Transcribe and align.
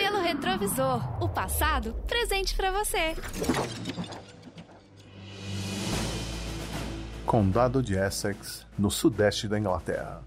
Pelo 0.00 0.22
retrovisor, 0.22 1.22
o 1.22 1.28
passado 1.28 1.92
presente 2.06 2.56
para 2.56 2.72
você. 2.72 3.14
Condado 7.26 7.82
de 7.82 7.96
Essex, 7.96 8.66
no 8.78 8.90
sudeste 8.90 9.46
da 9.46 9.58
Inglaterra. 9.58 10.22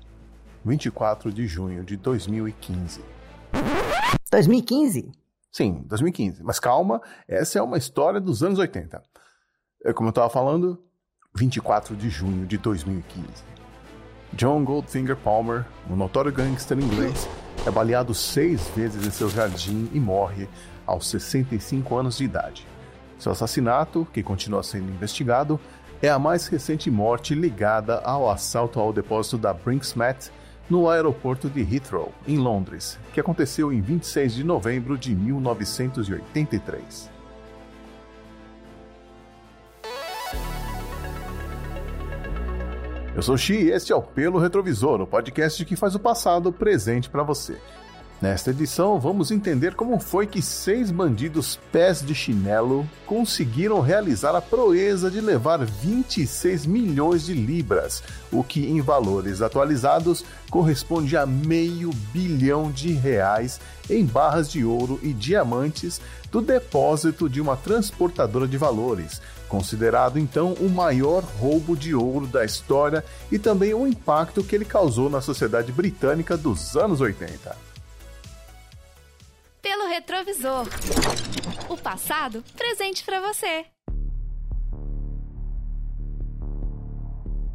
24 0.64 1.34
de 1.34 1.48
junho 1.48 1.84
de 1.84 1.98
2015. 1.98 3.04
2015? 4.30 5.12
Sim, 5.52 5.84
2015. 5.88 6.44
Mas 6.44 6.60
calma, 6.60 7.02
essa 7.28 7.58
é 7.58 7.62
uma 7.64 7.80
história 7.80 8.22
dos 8.22 8.44
anos 8.44 8.60
80. 8.60 9.02
É 9.86 9.92
como 9.92 10.10
eu 10.10 10.12
estava 10.12 10.30
falando, 10.30 10.80
24 11.34 11.96
de 11.96 12.12
junho 12.12 12.46
de 12.46 12.60
2015. 12.60 13.28
John 14.34 14.64
Goldfinger 14.64 15.18
Palmer, 15.18 15.66
um 15.90 15.96
notório 15.96 16.32
gangster 16.32 16.78
inglês, 16.78 17.28
é 17.66 17.72
baleado 17.72 18.14
seis 18.14 18.70
vezes 18.76 19.08
em 19.08 19.12
seu 19.12 19.30
jardim 19.30 19.90
e 19.94 20.00
morre 20.00 20.50
aos 20.86 21.08
65 21.08 21.98
anos 21.98 22.18
de 22.18 22.26
idade. 22.26 22.68
Seu 23.18 23.32
assassinato, 23.32 24.06
que 24.12 24.22
continua 24.22 24.62
sendo 24.64 24.90
investigado, 24.90 25.58
é 26.02 26.10
a 26.10 26.20
mais 26.20 26.48
recente 26.48 26.92
morte 26.92 27.34
ligada 27.34 28.00
ao 28.00 28.30
assalto 28.30 28.82
ao 28.82 28.92
depósito 28.92 29.38
da 29.38 29.54
Brinksmet 29.54 30.30
no 30.70 30.90
aeroporto 30.90 31.50
de 31.50 31.62
Heathrow, 31.62 32.12
em 32.28 32.38
Londres, 32.38 33.00
que 33.14 33.20
aconteceu 33.20 33.72
em 33.72 33.80
26 33.80 34.34
de 34.36 34.44
novembro 34.44 34.98
de 34.98 35.16
1983. 35.16 37.13
Eu 43.16 43.22
sou 43.22 43.38
Xi 43.38 43.54
e 43.54 43.72
este 43.72 43.92
é 43.92 43.96
o 43.96 44.02
Pelo 44.02 44.40
Retrovisor, 44.40 45.00
o 45.00 45.06
podcast 45.06 45.64
que 45.66 45.76
faz 45.76 45.94
o 45.94 46.00
passado 46.00 46.52
presente 46.52 47.12
para 47.12 47.22
você. 47.22 47.60
Nesta 48.20 48.50
edição, 48.50 49.00
vamos 49.00 49.30
entender 49.30 49.76
como 49.76 50.00
foi 50.00 50.26
que 50.26 50.42
seis 50.42 50.90
bandidos 50.90 51.60
pés 51.72 52.02
de 52.02 52.16
chinelo 52.16 52.90
conseguiram 53.06 53.82
realizar 53.82 54.36
a 54.36 54.42
proeza 54.42 55.12
de 55.12 55.22
levar 55.22 55.64
26 55.64 56.66
milhões 56.66 57.26
de 57.26 57.34
libras, 57.34 58.02
o 58.32 58.44
que 58.44 58.66
em 58.66 58.82
valores 58.82 59.44
atualizados 59.44 60.26
corresponde 60.50 61.16
a 61.16 61.26
meio 61.26 61.92
bilhão 62.14 62.72
de 62.72 62.94
reais 62.94 63.60
em 63.90 64.06
barras 64.06 64.50
de 64.50 64.64
ouro 64.64 65.00
e 65.04 65.14
diamantes 65.14 66.02
do 66.32 66.42
depósito 66.42 67.30
de 67.30 67.40
uma 67.40 67.56
transportadora 67.56 68.48
de 68.48 68.58
valores, 68.58 69.22
considerado 69.54 70.18
então 70.18 70.54
o 70.54 70.68
maior 70.68 71.24
roubo 71.24 71.78
de 71.78 71.94
ouro 71.94 72.26
da 72.26 72.44
história 72.44 73.06
e 73.32 73.38
também 73.38 73.72
o 73.72 73.86
impacto 73.86 74.44
que 74.44 74.56
ele 74.56 74.66
causou 74.66 75.12
na 75.12 75.22
sociedade 75.22 75.72
britânica 75.72 76.36
dos 76.36 76.76
anos 76.76 77.00
80 77.00 77.56
pelo 79.62 79.88
retrovisor. 79.88 80.68
O 81.70 81.78
passado 81.78 82.44
presente 82.58 83.06
para 83.06 83.22
você. 83.22 83.66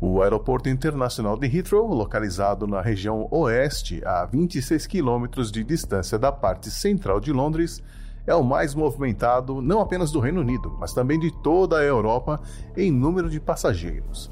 O 0.00 0.22
Aeroporto 0.22 0.68
Internacional 0.68 1.36
de 1.36 1.48
Heathrow, 1.48 1.92
localizado 1.92 2.68
na 2.68 2.80
região 2.80 3.26
oeste, 3.32 4.00
a 4.06 4.24
26 4.24 4.86
quilômetros 4.86 5.50
de 5.50 5.64
distância 5.64 6.16
da 6.16 6.30
parte 6.30 6.70
central 6.70 7.18
de 7.18 7.32
Londres, 7.32 7.82
é 8.28 8.34
o 8.34 8.44
mais 8.44 8.74
movimentado 8.74 9.62
não 9.62 9.80
apenas 9.80 10.12
do 10.12 10.20
Reino 10.20 10.42
Unido, 10.42 10.76
mas 10.78 10.92
também 10.92 11.18
de 11.18 11.30
toda 11.42 11.78
a 11.78 11.82
Europa 11.82 12.38
em 12.76 12.92
número 12.92 13.30
de 13.30 13.40
passageiros. 13.40 14.30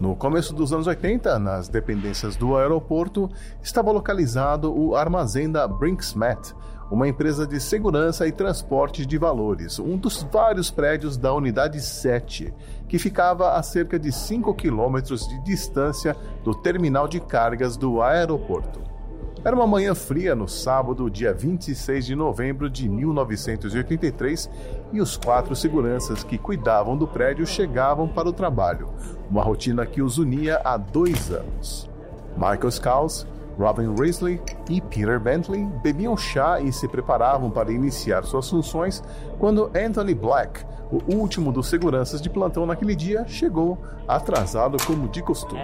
No 0.00 0.16
começo 0.16 0.54
dos 0.54 0.72
anos 0.72 0.86
80, 0.86 1.38
nas 1.38 1.68
dependências 1.68 2.34
do 2.34 2.56
aeroporto, 2.56 3.30
estava 3.62 3.92
localizado 3.92 4.74
o 4.74 4.96
armazém 4.96 5.50
da 5.50 5.68
Brinksmet, 5.68 6.54
uma 6.90 7.08
empresa 7.08 7.46
de 7.46 7.60
segurança 7.60 8.26
e 8.26 8.32
transporte 8.32 9.04
de 9.04 9.18
valores, 9.18 9.78
um 9.78 9.98
dos 9.98 10.22
vários 10.22 10.70
prédios 10.70 11.18
da 11.18 11.34
Unidade 11.34 11.80
7, 11.80 12.54
que 12.88 12.98
ficava 12.98 13.52
a 13.52 13.62
cerca 13.62 13.98
de 13.98 14.12
5 14.12 14.54
quilômetros 14.54 15.28
de 15.28 15.44
distância 15.44 16.16
do 16.42 16.54
terminal 16.54 17.06
de 17.06 17.20
cargas 17.20 17.76
do 17.76 18.00
aeroporto. 18.00 18.95
Era 19.44 19.54
uma 19.54 19.66
manhã 19.66 19.94
fria 19.94 20.34
no 20.34 20.48
sábado, 20.48 21.10
dia 21.10 21.32
26 21.32 22.06
de 22.06 22.16
novembro 22.16 22.68
de 22.68 22.88
1983, 22.88 24.50
e 24.92 25.00
os 25.00 25.16
quatro 25.16 25.54
seguranças 25.54 26.24
que 26.24 26.36
cuidavam 26.36 26.96
do 26.96 27.06
prédio 27.06 27.46
chegavam 27.46 28.08
para 28.08 28.28
o 28.28 28.32
trabalho, 28.32 28.88
uma 29.30 29.42
rotina 29.42 29.86
que 29.86 30.02
os 30.02 30.18
unia 30.18 30.60
há 30.64 30.76
dois 30.76 31.30
anos. 31.30 31.88
Michael 32.36 32.70
Scouse, 32.70 33.26
Robin 33.58 33.94
Risley 33.94 34.40
e 34.68 34.80
Peter 34.80 35.18
Bentley 35.20 35.64
bebiam 35.82 36.16
chá 36.16 36.60
e 36.60 36.72
se 36.72 36.88
preparavam 36.88 37.50
para 37.50 37.72
iniciar 37.72 38.24
suas 38.24 38.48
funções 38.50 39.02
quando 39.38 39.70
Anthony 39.74 40.14
Black, 40.14 40.64
o 40.90 41.14
último 41.14 41.52
dos 41.52 41.68
seguranças 41.68 42.20
de 42.20 42.28
plantão 42.28 42.66
naquele 42.66 42.94
dia, 42.94 43.26
chegou 43.26 43.78
atrasado 44.08 44.76
como 44.84 45.08
de 45.08 45.22
costume. 45.22 45.60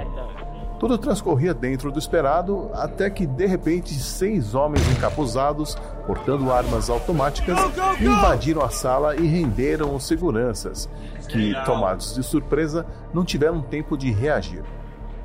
Tudo 0.82 0.98
transcorria 0.98 1.54
dentro 1.54 1.93
do 1.93 1.98
esperado 2.00 2.69
até 2.75 3.09
que, 3.09 3.25
de 3.25 3.47
repente, 3.47 3.94
seis 3.94 4.53
homens 4.53 4.82
encapuzados, 4.91 5.76
portando 6.09 6.50
armas 6.50 6.91
automáticas, 6.91 7.56
invadiram 8.00 8.62
a 8.62 8.69
sala 8.69 9.15
e 9.15 9.25
renderam 9.25 9.94
os 9.94 10.04
seguranças, 10.04 10.91
que, 11.28 11.54
tomados 11.65 12.16
de 12.16 12.25
surpresa, 12.25 12.84
não 13.15 13.25
tiveram 13.25 13.62
tempo 13.62 13.97
de 13.97 14.10
reagir. 14.10 14.65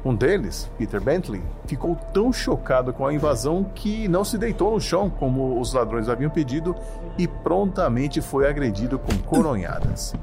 Um 0.05 0.13
deles, 0.13 0.69
Peter 0.77 1.01
Bentley, 1.01 1.41
ficou 1.65 1.95
tão 2.13 2.31
chocado 2.31 2.93
com 2.93 3.07
a 3.07 3.11
invasão 3.11 3.63
que 3.63 4.07
não 4.07 4.23
se 4.23 4.37
deitou 4.37 4.69
no 4.69 4.79
chão 4.79 5.09
como 5.09 5.59
os 5.59 5.73
ladrões 5.73 6.07
haviam 6.07 6.29
pedido 6.29 6.75
e 7.17 7.27
prontamente 7.27 8.21
foi 8.21 8.47
agredido 8.47 8.99
com 8.99 9.17
coronhadas. 9.25 10.13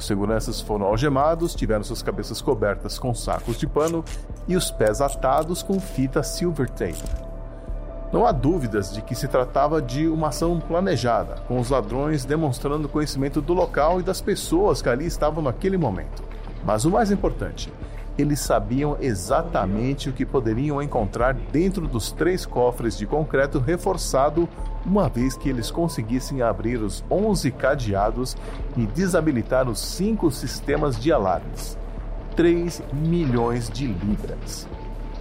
Os 0.00 0.06
seguranças 0.06 0.62
foram 0.62 0.86
algemados, 0.86 1.54
tiveram 1.54 1.84
suas 1.84 2.02
cabeças 2.02 2.40
cobertas 2.40 2.98
com 2.98 3.12
sacos 3.12 3.58
de 3.58 3.66
pano 3.66 4.02
e 4.48 4.56
os 4.56 4.70
pés 4.70 5.02
atados 5.02 5.62
com 5.62 5.78
fita 5.78 6.22
silver 6.22 6.70
tape. 6.70 7.04
Não 8.10 8.24
há 8.24 8.32
dúvidas 8.32 8.94
de 8.94 9.02
que 9.02 9.14
se 9.14 9.28
tratava 9.28 9.82
de 9.82 10.08
uma 10.08 10.28
ação 10.28 10.58
planejada, 10.58 11.42
com 11.46 11.60
os 11.60 11.68
ladrões 11.68 12.24
demonstrando 12.24 12.88
conhecimento 12.88 13.42
do 13.42 13.52
local 13.52 14.00
e 14.00 14.02
das 14.02 14.22
pessoas 14.22 14.80
que 14.80 14.88
ali 14.88 15.04
estavam 15.04 15.44
naquele 15.44 15.76
momento. 15.76 16.22
Mas 16.64 16.86
o 16.86 16.90
mais 16.90 17.10
importante, 17.10 17.70
eles 18.20 18.40
sabiam 18.40 18.96
exatamente 19.00 20.08
o 20.08 20.12
que 20.12 20.26
poderiam 20.26 20.82
encontrar 20.82 21.34
dentro 21.34 21.86
dos 21.88 22.12
três 22.12 22.44
cofres 22.44 22.96
de 22.96 23.06
concreto 23.06 23.58
reforçado, 23.58 24.48
uma 24.84 25.08
vez 25.08 25.36
que 25.36 25.48
eles 25.48 25.70
conseguissem 25.70 26.42
abrir 26.42 26.76
os 26.76 27.04
11 27.10 27.50
cadeados 27.52 28.36
e 28.76 28.86
desabilitar 28.86 29.68
os 29.68 29.80
cinco 29.80 30.30
sistemas 30.30 30.98
de 30.98 31.12
alarmes. 31.12 31.78
3 32.36 32.82
milhões 32.92 33.68
de 33.68 33.86
libras. 33.86 34.66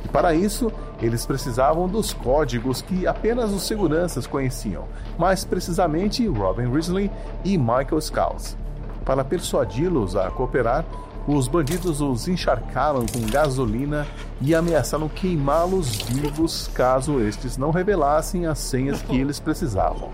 E 0.06 0.08
para 0.08 0.34
isso, 0.34 0.72
eles 1.02 1.26
precisavam 1.26 1.88
dos 1.88 2.14
códigos 2.14 2.82
que 2.82 3.08
apenas 3.08 3.52
os 3.52 3.64
seguranças 3.64 4.28
conheciam, 4.28 4.86
mais 5.18 5.44
precisamente 5.44 6.28
Robin 6.28 6.72
Risley 6.72 7.12
e 7.44 7.58
Michael 7.58 8.00
Scouse. 8.02 8.56
Para 9.04 9.24
persuadi-los 9.24 10.16
a 10.16 10.30
cooperar, 10.30 10.86
os 11.36 11.48
bandidos 11.48 12.02
os 12.02 12.28
encharcaram 12.28 13.06
com 13.06 13.22
gasolina 13.32 14.08
e 14.42 14.56
ameaçaram 14.56 15.08
queimá-los 15.08 16.02
vivos 16.02 16.68
caso 16.74 17.20
estes 17.20 17.56
não 17.56 17.70
revelassem 17.70 18.48
as 18.48 18.58
senhas 18.58 19.02
que 19.04 19.16
eles 19.16 19.40
precisavam. 19.40 20.10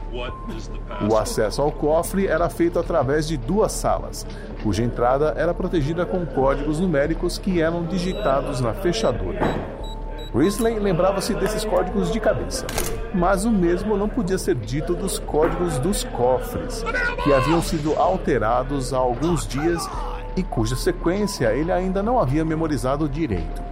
O 1.10 1.16
acesso 1.16 1.62
ao 1.62 1.72
cofre 1.72 2.28
era 2.28 2.50
feito 2.50 2.78
através 2.78 3.28
de 3.28 3.38
duas 3.38 3.72
salas, 3.72 4.28
cuja 4.62 4.84
entrada 4.84 5.34
era 5.38 5.54
protegida 5.54 6.06
com 6.06 6.26
códigos 6.26 6.82
numéricos 6.82 7.38
que 7.38 7.62
eram 7.62 7.86
digitados 7.86 8.60
na 8.60 8.74
fechadura. 8.74 9.40
Risley 10.34 10.80
lembrava-se 10.80 11.34
desses 11.34 11.64
códigos 11.64 12.12
de 12.12 12.20
cabeça, 12.20 12.68
mas 13.14 13.46
o 13.46 13.52
mesmo 13.52 13.96
não 13.96 14.10
podia 14.10 14.38
ser 14.38 14.56
dito 14.56 14.94
dos 14.94 15.18
códigos 15.18 15.80
dos 15.80 16.04
cofres, 16.04 16.84
que 17.24 17.32
haviam 17.32 17.62
sido 17.62 17.94
alterados 17.94 18.94
há 18.94 18.98
alguns 18.98 19.48
dias 19.48 19.88
e 20.36 20.44
cuja 20.44 20.76
sequência 20.76 21.54
ele 21.54 21.72
ainda 21.72 22.04
não 22.04 22.20
havia 22.20 22.44
memorizado 22.44 23.08
direito. 23.08 23.64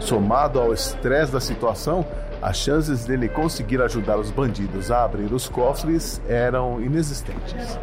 Somado 0.00 0.60
ao 0.60 0.72
estresse 0.72 1.32
da 1.32 1.40
situação, 1.40 2.04
as 2.40 2.56
chances 2.56 3.04
dele 3.04 3.28
conseguir 3.28 3.82
ajudar 3.82 4.18
os 4.18 4.30
bandidos 4.30 4.90
a 4.90 5.04
abrir 5.04 5.32
os 5.32 5.48
cofres 5.48 6.20
eram 6.28 6.80
inexistentes. 6.80 7.78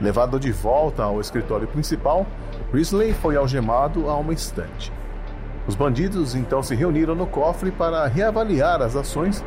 Levado 0.00 0.38
de 0.38 0.52
volta 0.52 1.02
ao 1.04 1.20
escritório 1.20 1.68
principal, 1.68 2.26
Risley 2.72 3.12
foi 3.12 3.36
algemado 3.36 4.08
a 4.08 4.16
uma 4.16 4.32
estante. 4.32 4.92
Os 5.66 5.74
bandidos 5.74 6.34
então 6.34 6.62
se 6.62 6.74
reuniram 6.74 7.14
no 7.14 7.26
cofre 7.26 7.70
para 7.70 8.06
reavaliar 8.06 8.82
as 8.82 8.94
ações 8.94 9.44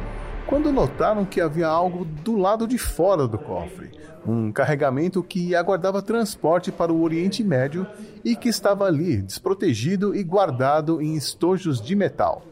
quando 0.50 0.72
notaram 0.72 1.24
que 1.24 1.40
havia 1.40 1.68
algo 1.68 2.04
do 2.04 2.36
lado 2.36 2.68
de 2.68 2.78
fora 2.78 3.28
do 3.28 3.38
cofre, 3.38 3.92
um 4.25 4.51
carregamento 4.51 5.24
que 5.24 5.56
aguardava 5.56 6.01
transporte 6.01 6.72
para 6.72 6.92
o 6.92 7.01
Oriente 7.01 7.44
Médio 7.44 7.88
e 8.25 8.36
que 8.36 8.50
estava 8.50 8.86
ali, 8.86 9.22
desprotegido 9.22 10.13
e 10.13 10.24
guardado 10.24 11.01
em 11.01 11.16
estojos 11.16 11.80
de 11.80 11.96
metal. 11.96 12.44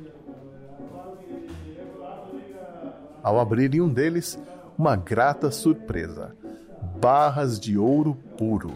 ao 3.28 3.42
abrirem 3.42 3.82
um 3.82 3.90
deles, 3.90 4.40
uma 4.78 4.96
grata 4.96 5.52
surpresa: 5.52 6.34
barras 7.02 7.60
de 7.60 7.78
ouro 7.78 8.16
puro. 8.38 8.72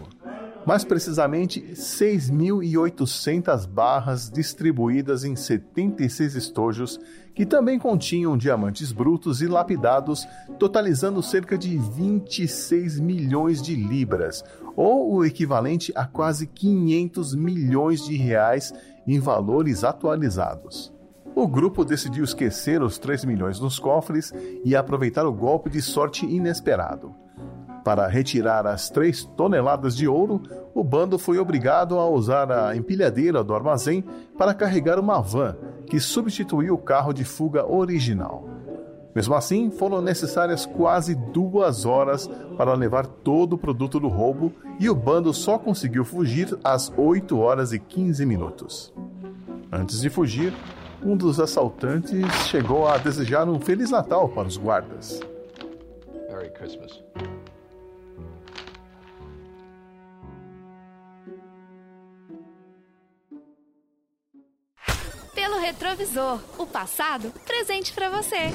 Mais 0.64 0.84
precisamente, 0.84 1.60
6.800 1.74 3.66
barras 3.66 4.30
distribuídas 4.30 5.24
em 5.24 5.34
76 5.34 6.36
estojos 6.36 7.00
que 7.34 7.44
também 7.44 7.78
continham 7.78 8.36
diamantes 8.36 8.92
brutos 8.92 9.42
e 9.42 9.46
lapidados, 9.46 10.26
totalizando 10.58 11.22
cerca 11.22 11.58
de 11.58 11.76
26 11.78 13.00
milhões 13.00 13.60
de 13.60 13.74
libras, 13.74 14.44
ou 14.76 15.14
o 15.14 15.24
equivalente 15.24 15.92
a 15.96 16.06
quase 16.06 16.46
500 16.46 17.34
milhões 17.34 18.04
de 18.04 18.16
reais 18.16 18.72
em 19.06 19.18
valores 19.18 19.82
atualizados. 19.82 20.92
O 21.34 21.48
grupo 21.48 21.84
decidiu 21.84 22.22
esquecer 22.22 22.82
os 22.82 22.98
3 22.98 23.24
milhões 23.24 23.58
nos 23.58 23.78
cofres 23.78 24.32
e 24.64 24.76
aproveitar 24.76 25.26
o 25.26 25.32
golpe 25.32 25.70
de 25.70 25.80
sorte 25.80 26.26
inesperado. 26.26 27.21
Para 27.84 28.06
retirar 28.06 28.66
as 28.66 28.88
3 28.90 29.24
toneladas 29.36 29.96
de 29.96 30.06
ouro, 30.06 30.42
o 30.72 30.84
bando 30.84 31.18
foi 31.18 31.38
obrigado 31.38 31.98
a 31.98 32.08
usar 32.08 32.50
a 32.50 32.76
empilhadeira 32.76 33.42
do 33.42 33.54
armazém 33.54 34.04
para 34.38 34.54
carregar 34.54 34.98
uma 34.98 35.20
van 35.20 35.56
que 35.86 35.98
substituiu 35.98 36.74
o 36.74 36.78
carro 36.78 37.12
de 37.12 37.24
fuga 37.24 37.66
original. 37.66 38.48
Mesmo 39.14 39.34
assim, 39.34 39.70
foram 39.70 40.00
necessárias 40.00 40.64
quase 40.64 41.14
duas 41.14 41.84
horas 41.84 42.28
para 42.56 42.72
levar 42.72 43.06
todo 43.06 43.54
o 43.54 43.58
produto 43.58 44.00
do 44.00 44.08
roubo 44.08 44.52
e 44.80 44.88
o 44.88 44.94
bando 44.94 45.34
só 45.34 45.58
conseguiu 45.58 46.04
fugir 46.04 46.56
às 46.64 46.90
8 46.96 47.38
horas 47.38 47.72
e 47.72 47.78
15 47.78 48.24
minutos. 48.24 48.92
Antes 49.70 50.00
de 50.00 50.08
fugir, 50.08 50.54
um 51.04 51.16
dos 51.16 51.40
assaltantes 51.40 52.32
chegou 52.46 52.86
a 52.86 52.96
desejar 52.96 53.48
um 53.48 53.60
Feliz 53.60 53.90
Natal 53.90 54.28
para 54.28 54.48
os 54.48 54.56
guardas. 54.56 55.20
Merry 56.30 56.50
Christmas. 56.50 57.02
Retrovisor, 65.62 66.40
o 66.58 66.66
passado 66.66 67.32
presente 67.46 67.92
para 67.92 68.10
você. 68.10 68.52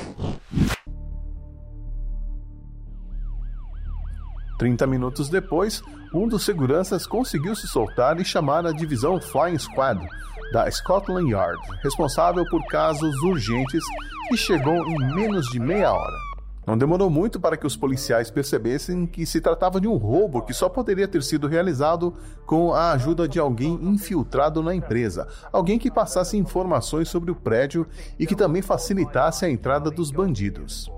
30 4.60 4.86
minutos 4.88 5.30
depois, 5.30 5.82
um 6.14 6.28
dos 6.28 6.44
seguranças 6.44 7.08
conseguiu 7.08 7.56
se 7.56 7.68
soltar 7.68 8.20
e 8.20 8.26
chamar 8.26 8.66
a 8.66 8.74
divisão 8.74 9.22
Flying 9.22 9.58
Squad 9.58 10.06
da 10.52 10.70
Scotland 10.70 11.32
Yard, 11.32 11.60
responsável 11.82 12.44
por 12.50 12.66
casos 12.68 13.16
urgentes, 13.22 13.84
e 14.32 14.38
chegou 14.38 14.86
em 14.88 15.16
menos 15.16 15.46
de 15.48 15.60
meia 15.60 15.92
hora. 15.92 16.27
Não 16.68 16.78
demorou 16.78 17.10
muito 17.10 17.40
para 17.40 17.56
que 17.56 17.66
os 17.66 17.78
policiais 17.78 18.30
percebessem 18.30 19.08
que 19.08 19.26
se 19.26 19.40
tratava 19.40 19.80
de 19.80 19.88
um 19.88 19.96
roubo 19.96 20.42
que 20.42 20.54
só 20.54 20.68
poderia 20.68 21.08
ter 21.08 21.24
sido 21.24 21.48
realizado 21.48 22.14
com 22.46 22.74
a 22.74 22.92
ajuda 22.92 23.26
de 23.26 23.40
alguém 23.40 23.80
infiltrado 23.82 24.62
na 24.62 24.76
empresa, 24.76 25.30
alguém 25.50 25.80
que 25.80 25.90
passasse 25.90 26.36
informações 26.36 27.08
sobre 27.08 27.32
o 27.32 27.36
prédio 27.36 27.88
e 28.20 28.28
que 28.28 28.36
também 28.36 28.62
facilitasse 28.62 29.46
a 29.46 29.50
entrada 29.50 29.90
dos 29.90 30.12
bandidos. 30.12 30.92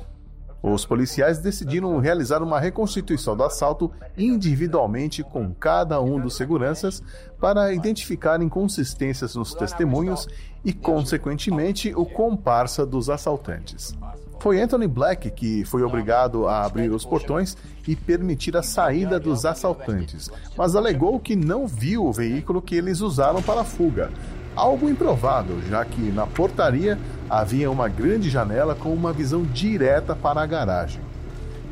Os 0.61 0.87
policiais 0.87 1.37
decidiram 1.37 1.99
realizar 1.99 2.41
uma 2.41 2.59
reconstituição 2.59 3.37
do 3.37 3.43
assalto 3.43 3.91
individualmente 4.17 5.21
com 5.21 5.53
cada 5.53 6.01
um 6.01 6.19
dos 6.19 6.35
seguranças 6.35 7.03
para 7.39 7.71
identificar 7.71 8.41
inconsistências 8.41 9.35
nos 9.35 9.53
testemunhos 9.53 10.27
e, 10.65 10.73
consequentemente, 10.73 11.93
o 11.95 12.05
comparsa 12.05 12.87
dos 12.87 13.07
assaltantes. 13.07 13.95
Foi 14.39 14.61
Anthony 14.61 14.87
Black 14.87 15.29
que 15.31 15.65
foi 15.65 15.83
obrigado 15.83 16.47
a 16.47 16.63
abrir 16.63 16.89
os 16.91 17.03
portões 17.03 17.57
e 17.85 17.93
permitir 17.93 18.55
a 18.55 18.63
saída 18.63 19.19
dos 19.19 19.45
assaltantes, 19.45 20.31
mas 20.57 20.77
alegou 20.77 21.19
que 21.19 21.35
não 21.35 21.67
viu 21.67 22.05
o 22.05 22.13
veículo 22.13 22.61
que 22.61 22.75
eles 22.75 23.01
usaram 23.01 23.41
para 23.41 23.61
a 23.61 23.65
fuga, 23.65 24.09
algo 24.55 24.89
improvável, 24.89 25.61
já 25.67 25.83
que 25.83 26.01
na 26.11 26.25
portaria 26.25 26.97
havia 27.29 27.69
uma 27.69 27.89
grande 27.89 28.29
janela 28.29 28.75
com 28.75 28.93
uma 28.93 29.11
visão 29.11 29.43
direta 29.43 30.15
para 30.15 30.41
a 30.41 30.45
garagem. 30.45 31.01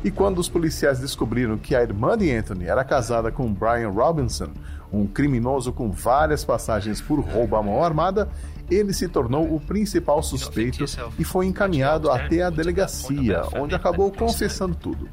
E 0.04 0.10
quando 0.10 0.38
os 0.38 0.48
policiais 0.48 1.00
descobriram 1.00 1.56
que 1.56 1.74
a 1.74 1.82
irmã 1.82 2.16
de 2.16 2.30
Anthony 2.30 2.66
era 2.66 2.84
casada 2.84 3.32
com 3.32 3.52
Brian 3.52 3.90
Robinson, 3.90 4.50
um 4.92 5.06
criminoso 5.06 5.72
com 5.72 5.90
várias 5.90 6.44
passagens 6.44 7.00
por 7.00 7.18
roubo 7.18 7.56
à 7.56 7.62
mão 7.62 7.82
armada, 7.82 8.28
ele 8.70 8.92
se 8.92 9.08
tornou 9.08 9.54
o 9.54 9.60
principal 9.60 10.22
suspeito 10.22 10.84
e 11.18 11.24
foi 11.24 11.46
encaminhado 11.46 12.10
até 12.10 12.42
a 12.42 12.50
delegacia, 12.50 13.42
onde 13.54 13.74
acabou 13.74 14.10
confessando 14.12 14.74
tudo. 14.74 15.08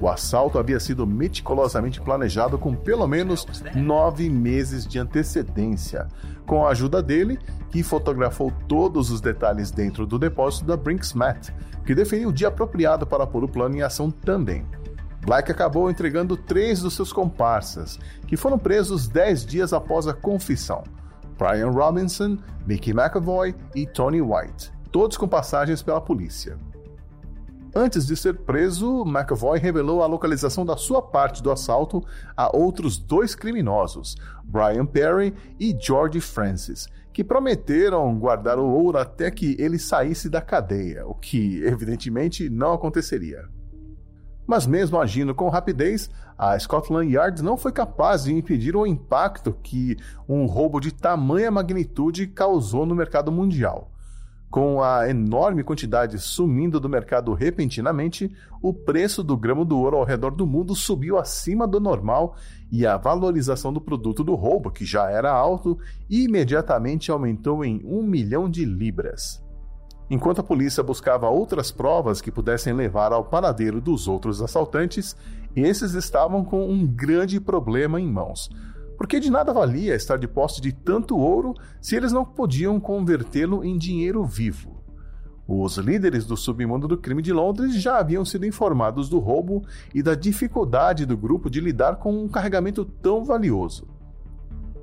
O 0.00 0.08
assalto 0.08 0.58
havia 0.58 0.78
sido 0.78 1.04
meticulosamente 1.06 2.00
planejado 2.00 2.56
com 2.56 2.74
pelo 2.74 3.06
menos 3.06 3.46
nove 3.74 4.30
meses 4.30 4.86
de 4.86 4.98
antecedência, 4.98 6.06
com 6.46 6.64
a 6.64 6.70
ajuda 6.70 7.02
dele, 7.02 7.38
que 7.70 7.82
fotografou 7.82 8.52
todos 8.68 9.10
os 9.10 9.20
detalhes 9.20 9.70
dentro 9.70 10.06
do 10.06 10.18
depósito 10.18 10.66
da 10.66 10.76
Brinksmat, 10.76 11.52
que 11.84 11.94
definiu 11.94 12.28
o 12.28 12.32
dia 12.32 12.48
apropriado 12.48 13.06
para 13.06 13.26
pôr 13.26 13.42
o 13.42 13.48
plano 13.48 13.76
em 13.76 13.82
ação 13.82 14.10
também. 14.10 14.64
Black 15.24 15.50
acabou 15.50 15.90
entregando 15.90 16.36
três 16.36 16.80
dos 16.80 16.94
seus 16.94 17.12
comparsas, 17.12 17.98
que 18.26 18.36
foram 18.36 18.58
presos 18.58 19.08
dez 19.08 19.44
dias 19.44 19.72
após 19.72 20.06
a 20.06 20.14
confissão: 20.14 20.84
Brian 21.38 21.70
Robinson, 21.70 22.36
Mickey 22.66 22.92
McAvoy 22.92 23.54
e 23.74 23.86
Tony 23.86 24.20
White, 24.20 24.72
todos 24.90 25.16
com 25.16 25.28
passagens 25.28 25.80
pela 25.80 26.00
polícia. 26.00 26.58
Antes 27.74 28.06
de 28.06 28.16
ser 28.16 28.38
preso, 28.38 29.04
McAvoy 29.06 29.58
revelou 29.60 30.02
a 30.02 30.06
localização 30.06 30.66
da 30.66 30.76
sua 30.76 31.00
parte 31.00 31.42
do 31.42 31.52
assalto 31.52 32.02
a 32.36 32.54
outros 32.54 32.98
dois 32.98 33.36
criminosos, 33.36 34.16
Brian 34.42 34.84
Perry 34.84 35.32
e 35.60 35.76
George 35.80 36.20
Francis, 36.20 36.88
que 37.12 37.22
prometeram 37.22 38.18
guardar 38.18 38.58
o 38.58 38.66
ouro 38.66 38.98
até 38.98 39.30
que 39.30 39.54
ele 39.60 39.78
saísse 39.78 40.28
da 40.28 40.40
cadeia, 40.40 41.06
o 41.06 41.14
que 41.14 41.62
evidentemente 41.62 42.50
não 42.50 42.72
aconteceria. 42.72 43.44
Mas 44.48 44.66
mesmo 44.66 44.98
agindo 44.98 45.34
com 45.34 45.50
rapidez, 45.50 46.08
a 46.38 46.58
Scotland 46.58 47.12
Yard 47.12 47.42
não 47.42 47.58
foi 47.58 47.70
capaz 47.70 48.24
de 48.24 48.32
impedir 48.32 48.74
o 48.74 48.86
impacto 48.86 49.54
que 49.62 49.94
um 50.26 50.46
roubo 50.46 50.80
de 50.80 50.90
tamanha 50.90 51.50
magnitude 51.50 52.26
causou 52.28 52.86
no 52.86 52.94
mercado 52.94 53.30
mundial. 53.30 53.90
Com 54.50 54.82
a 54.82 55.06
enorme 55.06 55.62
quantidade 55.62 56.18
sumindo 56.18 56.80
do 56.80 56.88
mercado 56.88 57.34
repentinamente, 57.34 58.34
o 58.62 58.72
preço 58.72 59.22
do 59.22 59.36
gramo 59.36 59.66
do 59.66 59.78
ouro 59.78 59.98
ao 59.98 60.04
redor 60.04 60.30
do 60.30 60.46
mundo 60.46 60.74
subiu 60.74 61.18
acima 61.18 61.68
do 61.68 61.78
normal 61.78 62.34
e 62.72 62.86
a 62.86 62.96
valorização 62.96 63.70
do 63.70 63.82
produto 63.82 64.24
do 64.24 64.34
roubo, 64.34 64.70
que 64.70 64.86
já 64.86 65.10
era 65.10 65.30
alto, 65.30 65.78
imediatamente 66.08 67.10
aumentou 67.10 67.62
em 67.62 67.82
um 67.84 68.02
milhão 68.02 68.48
de 68.48 68.64
libras. 68.64 69.46
Enquanto 70.10 70.40
a 70.40 70.44
polícia 70.44 70.82
buscava 70.82 71.28
outras 71.28 71.70
provas 71.70 72.20
que 72.20 72.30
pudessem 72.30 72.72
levar 72.72 73.12
ao 73.12 73.24
paradeiro 73.24 73.80
dos 73.80 74.08
outros 74.08 74.40
assaltantes, 74.40 75.16
esses 75.54 75.94
estavam 75.94 76.44
com 76.44 76.68
um 76.68 76.86
grande 76.86 77.40
problema 77.40 78.00
em 78.00 78.06
mãos 78.06 78.48
porque 78.98 79.20
de 79.20 79.30
nada 79.30 79.52
valia 79.52 79.94
estar 79.94 80.18
de 80.18 80.26
posse 80.26 80.60
de 80.60 80.72
tanto 80.72 81.16
ouro 81.16 81.54
se 81.80 81.94
eles 81.94 82.10
não 82.10 82.24
podiam 82.24 82.80
convertê-lo 82.80 83.64
em 83.64 83.78
dinheiro 83.78 84.24
vivo. 84.24 84.82
Os 85.46 85.78
líderes 85.78 86.26
do 86.26 86.36
submundo 86.36 86.88
do 86.88 86.98
crime 86.98 87.22
de 87.22 87.32
Londres 87.32 87.80
já 87.80 87.98
haviam 87.98 88.24
sido 88.24 88.44
informados 88.44 89.08
do 89.08 89.20
roubo 89.20 89.64
e 89.94 90.02
da 90.02 90.16
dificuldade 90.16 91.06
do 91.06 91.16
grupo 91.16 91.48
de 91.48 91.60
lidar 91.60 91.96
com 91.96 92.12
um 92.12 92.28
carregamento 92.28 92.84
tão 92.84 93.24
valioso. 93.24 93.86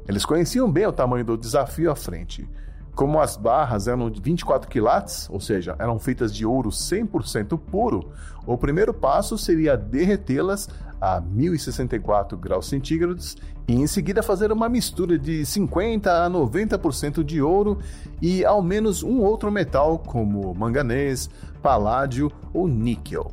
Eles 0.08 0.26
conheciam 0.26 0.72
bem 0.72 0.88
o 0.88 0.94
tamanho 0.94 1.26
do 1.26 1.38
desafio 1.38 1.92
à 1.92 1.96
frente. 1.96 2.50
Como 2.96 3.20
as 3.20 3.36
barras 3.36 3.90
eram 3.90 4.10
de 4.10 4.22
24 4.22 4.70
quilates, 4.70 5.30
ou 5.30 5.42
seja, 5.42 5.76
eram 5.78 6.00
feitas 6.00 6.34
de 6.34 6.46
ouro 6.46 6.70
100% 6.70 7.60
puro, 7.60 8.10
o 8.48 8.58
primeiro 8.58 8.94
passo 8.94 9.38
seria 9.38 9.76
derretê-las 9.76 10.70
a 11.02 11.20
1064 11.20 12.38
graus 12.38 12.70
centígrados 12.70 13.36
e 13.68 13.74
em 13.74 13.86
seguida 13.86 14.24
fazer 14.24 14.50
uma 14.50 14.70
mistura 14.70 15.20
de 15.20 15.46
50 15.46 16.26
a 16.26 16.30
90% 16.30 17.22
de 17.22 17.42
ouro 17.42 17.80
e 18.22 18.46
ao 18.46 18.62
menos 18.62 19.04
um 19.04 19.20
outro 19.20 19.52
metal 19.52 20.00
como 20.00 20.56
manganês, 20.56 21.30
paládio 21.62 22.32
ou 22.54 22.66
níquel. 22.66 23.30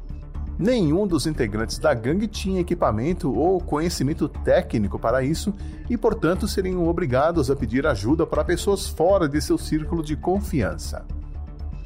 Nenhum 0.58 1.06
dos 1.06 1.26
integrantes 1.26 1.78
da 1.78 1.94
gangue 1.94 2.26
tinha 2.26 2.60
equipamento 2.60 3.32
ou 3.34 3.60
conhecimento 3.60 4.28
técnico 4.28 4.98
para 4.98 5.22
isso 5.22 5.54
e, 5.88 5.96
portanto, 5.96 6.46
seriam 6.46 6.86
obrigados 6.86 7.50
a 7.50 7.56
pedir 7.56 7.86
ajuda 7.86 8.26
para 8.26 8.44
pessoas 8.44 8.86
fora 8.86 9.28
de 9.28 9.40
seu 9.40 9.58
círculo 9.58 10.02
de 10.02 10.16
confiança. 10.16 11.04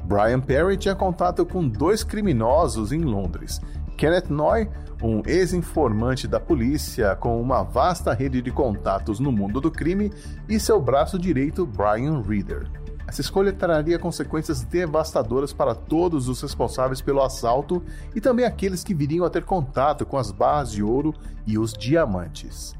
Brian 0.03 0.39
Perry 0.39 0.77
tinha 0.77 0.95
contato 0.95 1.45
com 1.45 1.67
dois 1.67 2.03
criminosos 2.03 2.91
em 2.91 3.01
Londres 3.01 3.59
Kenneth 3.97 4.29
Noy, 4.29 4.69
um 5.01 5.23
ex-informante 5.25 6.27
da 6.27 6.39
polícia 6.39 7.15
com 7.15 7.41
uma 7.41 7.63
vasta 7.63 8.13
rede 8.13 8.41
de 8.43 8.51
contatos 8.51 9.19
no 9.19 9.31
mundo 9.31 9.59
do 9.59 9.71
crime, 9.71 10.13
e 10.47 10.59
seu 10.59 10.79
braço 10.79 11.17
direito, 11.17 11.65
Brian 11.65 12.21
Reader. 12.21 12.69
Essa 13.07 13.21
escolha 13.21 13.53
traria 13.53 13.97
consequências 13.97 14.63
devastadoras 14.63 15.53
para 15.53 15.73
todos 15.73 16.27
os 16.27 16.41
responsáveis 16.41 16.99
pelo 16.99 17.23
assalto 17.23 17.81
e 18.13 18.19
também 18.19 18.45
aqueles 18.45 18.83
que 18.83 18.93
viriam 18.93 19.25
a 19.25 19.29
ter 19.29 19.45
contato 19.45 20.05
com 20.05 20.17
as 20.17 20.29
barras 20.29 20.71
de 20.71 20.83
ouro 20.83 21.13
e 21.45 21.57
os 21.57 21.71
diamantes. 21.71 22.75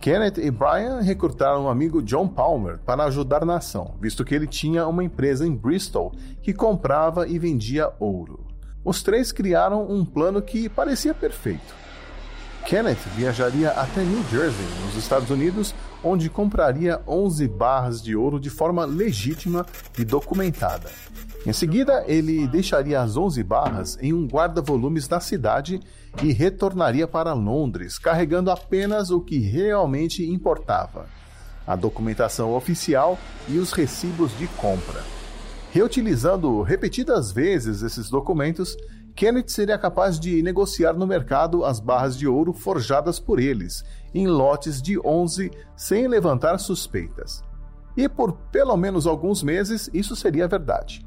Kenneth 0.00 0.38
e 0.38 0.50
Brian 0.50 1.00
recrutaram 1.00 1.64
um 1.64 1.68
amigo 1.68 2.02
John 2.02 2.26
Palmer 2.26 2.78
para 2.78 3.04
ajudar 3.04 3.44
na 3.44 3.58
ação, 3.58 3.94
visto 4.00 4.24
que 4.24 4.34
ele 4.34 4.46
tinha 4.46 4.88
uma 4.88 5.04
empresa 5.04 5.46
em 5.46 5.54
Bristol 5.54 6.12
que 6.42 6.52
comprava 6.52 7.28
e 7.28 7.38
vendia 7.38 7.92
ouro. 8.00 8.46
Os 8.84 9.02
três 9.02 9.30
criaram 9.30 9.86
um 9.88 10.04
plano 10.04 10.42
que 10.42 10.68
parecia 10.68 11.14
perfeito. 11.14 11.74
Kenneth 12.66 13.00
viajaria 13.16 13.70
até 13.70 14.02
New 14.02 14.22
Jersey, 14.30 14.66
nos 14.84 14.96
Estados 14.96 15.30
Unidos, 15.30 15.74
onde 16.02 16.30
compraria 16.30 17.00
11 17.06 17.48
barras 17.48 18.02
de 18.02 18.14
ouro 18.14 18.38
de 18.38 18.50
forma 18.50 18.84
legítima 18.84 19.66
e 19.98 20.04
documentada. 20.04 20.90
Em 21.46 21.52
seguida, 21.52 22.04
ele 22.06 22.46
deixaria 22.46 23.00
as 23.00 23.16
11 23.16 23.42
barras 23.42 23.98
em 24.00 24.12
um 24.12 24.26
guarda-volumes 24.26 25.08
da 25.08 25.20
cidade 25.20 25.80
e 26.22 26.32
retornaria 26.32 27.08
para 27.08 27.32
Londres, 27.32 27.98
carregando 27.98 28.50
apenas 28.50 29.10
o 29.10 29.20
que 29.20 29.38
realmente 29.38 30.24
importava: 30.24 31.06
a 31.66 31.74
documentação 31.74 32.54
oficial 32.54 33.18
e 33.48 33.58
os 33.58 33.72
recibos 33.72 34.36
de 34.38 34.46
compra. 34.48 35.02
Reutilizando 35.72 36.62
repetidas 36.62 37.30
vezes 37.32 37.82
esses 37.82 38.10
documentos, 38.10 38.76
Kenneth 39.14 39.48
seria 39.48 39.78
capaz 39.78 40.18
de 40.18 40.42
negociar 40.42 40.94
no 40.94 41.06
mercado 41.06 41.64
as 41.64 41.80
barras 41.80 42.16
de 42.16 42.26
ouro 42.26 42.52
forjadas 42.52 43.18
por 43.18 43.38
eles, 43.38 43.84
em 44.14 44.26
lotes 44.26 44.80
de 44.80 44.98
11, 44.98 45.50
sem 45.76 46.08
levantar 46.08 46.58
suspeitas. 46.58 47.42
E 47.96 48.08
por 48.08 48.32
pelo 48.52 48.76
menos 48.76 49.06
alguns 49.06 49.42
meses 49.42 49.90
isso 49.92 50.14
seria 50.14 50.48
verdade. 50.48 51.04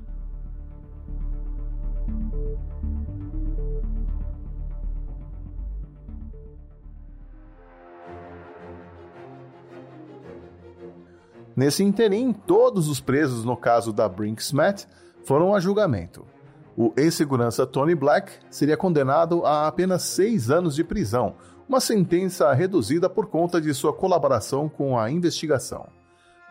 Nesse 11.55 11.83
interim, 11.83 12.33
todos 12.33 12.87
os 12.87 12.99
presos 12.99 13.45
no 13.45 13.55
caso 13.55 13.93
da 13.93 14.09
Brinksmet 14.09 14.87
foram 15.23 15.53
a 15.53 15.59
julgamento. 15.59 16.32
O 16.75 16.91
ex-segurança 16.97 17.67
Tony 17.67 17.93
Black 17.93 18.31
seria 18.49 18.75
condenado 18.75 19.45
a 19.45 19.67
apenas 19.67 20.03
seis 20.03 20.49
anos 20.49 20.75
de 20.75 20.83
prisão, 20.83 21.35
uma 21.69 21.79
sentença 21.79 22.51
reduzida 22.51 23.09
por 23.09 23.27
conta 23.27 23.61
de 23.61 23.73
sua 23.73 23.93
colaboração 23.93 24.67
com 24.67 24.97
a 24.97 25.09
investigação. 25.11 25.87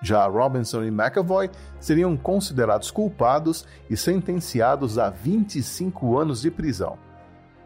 Já 0.01 0.27
Robinson 0.27 0.83
e 0.85 0.91
McAvoy 0.91 1.51
seriam 1.81 2.17
considerados 2.17 2.91
culpados 2.91 3.65
e 3.89 3.97
sentenciados 3.97 4.99
a 4.99 5.11
25 5.11 6.19
anos 6.19 6.41
de 6.41 6.51
prisão. 6.51 6.99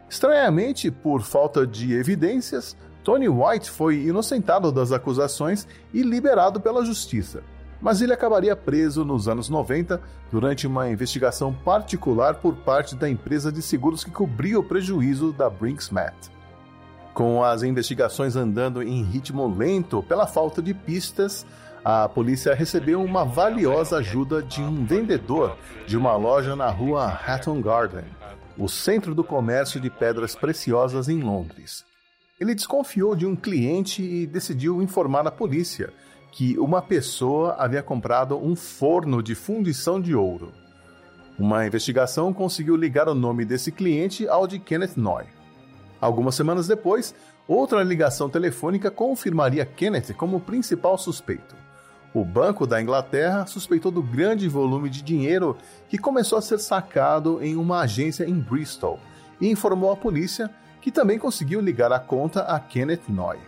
Estranhamente, 0.08 0.90
por 0.90 1.22
falta 1.22 1.66
de 1.66 1.94
evidências, 1.94 2.76
Tony 3.02 3.28
White 3.28 3.70
foi 3.70 4.02
inocentado 4.02 4.72
das 4.72 4.92
acusações 4.92 5.66
e 5.92 6.02
liberado 6.02 6.60
pela 6.60 6.84
justiça, 6.84 7.42
mas 7.86 8.02
ele 8.02 8.12
acabaria 8.12 8.56
preso 8.56 9.04
nos 9.04 9.28
anos 9.28 9.48
90 9.48 10.02
durante 10.32 10.66
uma 10.66 10.90
investigação 10.90 11.54
particular 11.54 12.34
por 12.34 12.56
parte 12.56 12.96
da 12.96 13.08
empresa 13.08 13.52
de 13.52 13.62
seguros 13.62 14.02
que 14.02 14.10
cobria 14.10 14.58
o 14.58 14.64
prejuízo 14.64 15.32
da 15.32 15.48
Brinksmat. 15.48 16.12
Com 17.14 17.44
as 17.44 17.62
investigações 17.62 18.34
andando 18.34 18.82
em 18.82 19.04
ritmo 19.04 19.46
lento 19.46 20.02
pela 20.02 20.26
falta 20.26 20.60
de 20.60 20.74
pistas, 20.74 21.46
a 21.84 22.08
polícia 22.08 22.56
recebeu 22.56 23.00
uma 23.00 23.24
valiosa 23.24 23.98
ajuda 23.98 24.42
de 24.42 24.60
um 24.60 24.84
vendedor 24.84 25.56
de 25.86 25.96
uma 25.96 26.16
loja 26.16 26.56
na 26.56 26.68
rua 26.68 27.06
Hatton 27.06 27.60
Garden, 27.60 28.06
o 28.58 28.66
centro 28.68 29.14
do 29.14 29.22
comércio 29.22 29.80
de 29.80 29.90
pedras 29.90 30.34
preciosas 30.34 31.08
em 31.08 31.20
Londres. 31.20 31.84
Ele 32.40 32.52
desconfiou 32.52 33.14
de 33.14 33.26
um 33.26 33.36
cliente 33.36 34.02
e 34.02 34.26
decidiu 34.26 34.82
informar 34.82 35.24
a 35.24 35.30
polícia 35.30 35.92
que 36.36 36.58
uma 36.58 36.82
pessoa 36.82 37.56
havia 37.58 37.82
comprado 37.82 38.36
um 38.36 38.54
forno 38.54 39.22
de 39.22 39.34
fundição 39.34 39.98
de 39.98 40.14
ouro. 40.14 40.52
Uma 41.38 41.66
investigação 41.66 42.30
conseguiu 42.30 42.76
ligar 42.76 43.08
o 43.08 43.14
nome 43.14 43.46
desse 43.46 43.72
cliente 43.72 44.28
ao 44.28 44.46
de 44.46 44.58
Kenneth 44.58 44.98
Noy. 44.98 45.24
Algumas 45.98 46.34
semanas 46.34 46.68
depois, 46.68 47.14
outra 47.48 47.82
ligação 47.82 48.28
telefônica 48.28 48.90
confirmaria 48.90 49.64
Kenneth 49.64 50.12
como 50.12 50.38
principal 50.38 50.98
suspeito. 50.98 51.56
O 52.12 52.22
Banco 52.22 52.66
da 52.66 52.82
Inglaterra 52.82 53.46
suspeitou 53.46 53.90
do 53.90 54.02
grande 54.02 54.46
volume 54.46 54.90
de 54.90 55.00
dinheiro 55.00 55.56
que 55.88 55.96
começou 55.96 56.36
a 56.36 56.42
ser 56.42 56.58
sacado 56.58 57.42
em 57.42 57.56
uma 57.56 57.80
agência 57.80 58.28
em 58.28 58.38
Bristol 58.38 59.00
e 59.40 59.48
informou 59.48 59.90
a 59.90 59.96
polícia 59.96 60.50
que 60.82 60.92
também 60.92 61.18
conseguiu 61.18 61.62
ligar 61.62 61.90
a 61.92 61.98
conta 61.98 62.42
a 62.42 62.60
Kenneth 62.60 63.08
Noy. 63.08 63.38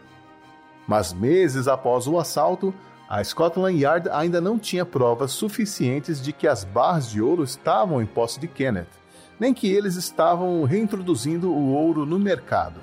Mas 0.89 1.13
meses 1.13 1.69
após 1.69 2.07
o 2.07 2.19
assalto, 2.19 2.75
a 3.07 3.23
Scotland 3.23 3.79
Yard 3.79 4.09
ainda 4.09 4.41
não 4.41 4.59
tinha 4.59 4.87
provas 4.87 5.33
suficientes 5.33 6.21
de 6.21 6.33
que 6.33 6.49
as 6.49 6.65
barras 6.65 7.11
de 7.11 7.21
ouro 7.21 7.45
estavam 7.45 8.01
em 8.01 8.07
posse 8.07 8.41
de 8.41 8.49
Kenneth, 8.49 8.89
nem 9.39 9.53
que 9.53 9.71
eles 9.71 9.97
estavam 9.97 10.65
reintroduzindo 10.65 11.53
o 11.53 11.75
ouro 11.75 12.07
no 12.07 12.19
mercado. 12.19 12.81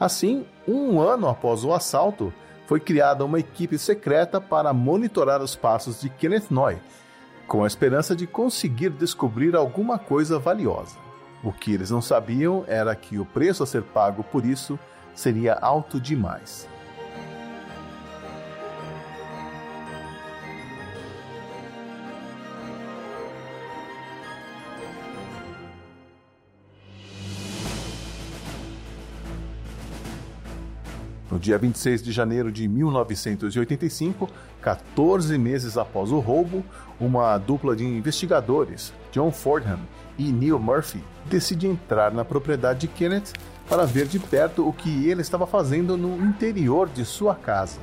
Assim, 0.00 0.44
um 0.66 1.00
ano 1.00 1.28
após 1.28 1.64
o 1.64 1.72
assalto, 1.72 2.32
foi 2.66 2.80
criada 2.80 3.24
uma 3.24 3.38
equipe 3.38 3.78
secreta 3.78 4.40
para 4.40 4.72
monitorar 4.72 5.40
os 5.40 5.54
passos 5.54 6.00
de 6.00 6.10
Kenneth 6.10 6.46
Noy, 6.50 6.76
com 7.46 7.62
a 7.62 7.66
esperança 7.68 8.16
de 8.16 8.26
conseguir 8.26 8.90
descobrir 8.90 9.54
alguma 9.54 9.96
coisa 9.96 10.40
valiosa. 10.40 10.96
O 11.44 11.52
que 11.52 11.72
eles 11.72 11.92
não 11.92 12.02
sabiam 12.02 12.64
era 12.66 12.94
que 12.96 13.16
o 13.18 13.24
preço 13.24 13.62
a 13.62 13.66
ser 13.66 13.82
pago 13.82 14.24
por 14.24 14.44
isso 14.44 14.76
seria 15.14 15.54
alto 15.54 16.00
demais. 16.00 16.68
No 31.30 31.40
dia 31.40 31.58
26 31.58 32.02
de 32.02 32.12
janeiro 32.12 32.52
de 32.52 32.68
1985, 32.68 34.30
14 34.62 35.36
meses 35.36 35.76
após 35.76 36.12
o 36.12 36.20
roubo, 36.20 36.64
uma 37.00 37.36
dupla 37.36 37.74
de 37.74 37.84
investigadores, 37.84 38.92
John 39.10 39.32
Fordham 39.32 39.80
e 40.16 40.30
Neil 40.30 40.58
Murphy, 40.58 41.02
decide 41.24 41.66
entrar 41.66 42.12
na 42.12 42.24
propriedade 42.24 42.80
de 42.80 42.88
Kenneth 42.88 43.32
para 43.68 43.84
ver 43.84 44.06
de 44.06 44.20
perto 44.20 44.68
o 44.68 44.72
que 44.72 45.08
ele 45.08 45.20
estava 45.20 45.48
fazendo 45.48 45.96
no 45.96 46.24
interior 46.24 46.88
de 46.88 47.04
sua 47.04 47.34
casa. 47.34 47.80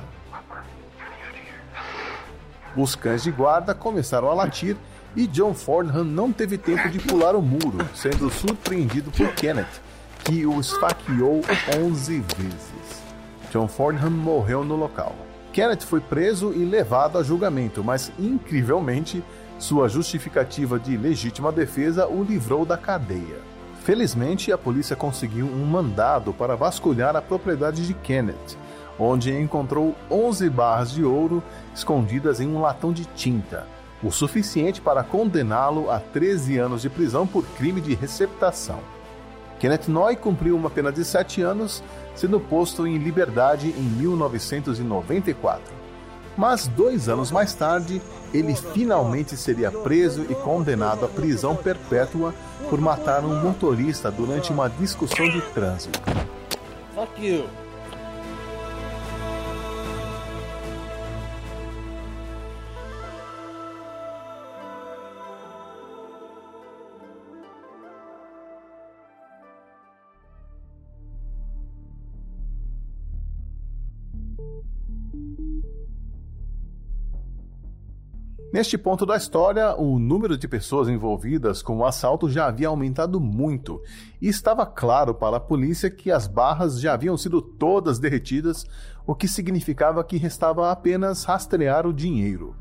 Os 2.74 2.94
cães 2.94 3.22
de 3.22 3.30
guarda 3.30 3.74
começaram 3.74 4.30
a 4.30 4.34
latir 4.34 4.74
e 5.14 5.26
John 5.26 5.52
Fordham 5.52 6.02
não 6.02 6.32
teve 6.32 6.56
tempo 6.56 6.88
de 6.88 6.98
pular 6.98 7.36
o 7.36 7.42
muro, 7.42 7.86
sendo 7.94 8.30
surpreendido 8.30 9.10
por 9.10 9.32
Kenneth, 9.34 9.82
que 10.24 10.46
o 10.46 10.58
esfaqueou 10.58 11.42
11 11.78 12.24
vezes. 12.36 13.03
John 13.54 13.68
Fordham 13.68 14.10
morreu 14.10 14.64
no 14.64 14.74
local. 14.74 15.14
Kenneth 15.52 15.82
foi 15.82 16.00
preso 16.00 16.52
e 16.52 16.64
levado 16.64 17.18
a 17.18 17.22
julgamento, 17.22 17.84
mas 17.84 18.10
incrivelmente 18.18 19.22
sua 19.60 19.88
justificativa 19.88 20.76
de 20.76 20.96
legítima 20.96 21.52
defesa 21.52 22.08
o 22.08 22.24
livrou 22.24 22.66
da 22.66 22.76
cadeia. 22.76 23.38
Felizmente, 23.84 24.50
a 24.50 24.58
polícia 24.58 24.96
conseguiu 24.96 25.46
um 25.46 25.64
mandado 25.64 26.32
para 26.32 26.56
vasculhar 26.56 27.14
a 27.14 27.22
propriedade 27.22 27.86
de 27.86 27.94
Kenneth, 27.94 28.58
onde 28.98 29.32
encontrou 29.32 29.94
11 30.10 30.50
barras 30.50 30.90
de 30.90 31.04
ouro 31.04 31.40
escondidas 31.72 32.40
em 32.40 32.48
um 32.48 32.60
latão 32.60 32.92
de 32.92 33.04
tinta, 33.04 33.68
o 34.02 34.10
suficiente 34.10 34.80
para 34.80 35.04
condená-lo 35.04 35.92
a 35.92 36.00
13 36.00 36.58
anos 36.58 36.82
de 36.82 36.90
prisão 36.90 37.24
por 37.24 37.46
crime 37.50 37.80
de 37.80 37.94
receptação. 37.94 38.80
Kenneth 39.58 39.88
Noy 39.88 40.16
cumpriu 40.16 40.56
uma 40.56 40.70
pena 40.70 40.92
de 40.92 41.04
7 41.04 41.42
anos, 41.42 41.82
sendo 42.14 42.40
posto 42.40 42.86
em 42.86 42.98
liberdade 42.98 43.68
em 43.68 43.82
1994 43.82 45.84
mas 46.36 46.66
dois 46.66 47.08
anos 47.08 47.30
mais 47.30 47.54
tarde, 47.54 48.02
ele 48.32 48.54
finalmente 48.54 49.36
seria 49.36 49.70
preso 49.70 50.26
e 50.28 50.34
condenado 50.34 51.04
à 51.04 51.08
prisão 51.08 51.54
perpétua 51.54 52.34
por 52.68 52.80
matar 52.80 53.24
um 53.24 53.40
motorista 53.40 54.10
durante 54.10 54.50
uma 54.50 54.68
discussão 54.68 55.28
de 55.28 55.40
trânsito. 55.52 56.00
Neste 78.54 78.78
ponto 78.78 79.04
da 79.04 79.16
história, 79.16 79.74
o 79.74 79.98
número 79.98 80.38
de 80.38 80.46
pessoas 80.46 80.88
envolvidas 80.88 81.60
com 81.60 81.78
o 81.78 81.84
assalto 81.84 82.30
já 82.30 82.46
havia 82.46 82.68
aumentado 82.68 83.18
muito 83.18 83.82
e 84.22 84.28
estava 84.28 84.64
claro 84.64 85.12
para 85.12 85.38
a 85.38 85.40
polícia 85.40 85.90
que 85.90 86.08
as 86.08 86.28
barras 86.28 86.80
já 86.80 86.94
haviam 86.94 87.16
sido 87.16 87.42
todas 87.42 87.98
derretidas, 87.98 88.64
o 89.04 89.12
que 89.12 89.26
significava 89.26 90.04
que 90.04 90.16
restava 90.16 90.70
apenas 90.70 91.24
rastrear 91.24 91.84
o 91.84 91.92
dinheiro. 91.92 92.54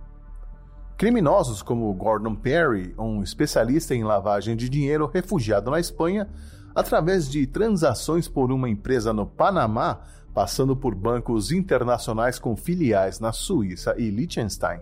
Criminosos 0.98 1.62
como 1.62 1.94
Gordon 1.94 2.34
Perry, 2.34 2.96
um 2.98 3.22
especialista 3.22 3.94
em 3.94 4.04
lavagem 4.04 4.56
de 4.56 4.70
dinheiro 4.70 5.06
refugiado 5.06 5.70
na 5.70 5.80
Espanha, 5.80 6.28
através 6.74 7.30
de 7.30 7.46
transações 7.46 8.28
por 8.28 8.52
uma 8.52 8.68
empresa 8.68 9.14
no 9.14 9.28
Panamá, 9.28 10.02
passando 10.34 10.76
por 10.76 10.96
bancos 10.96 11.52
internacionais 11.52 12.40
com 12.40 12.56
filiais 12.56 13.20
na 13.20 13.32
Suíça 13.32 13.94
e 13.96 14.10
Liechtenstein 14.10 14.80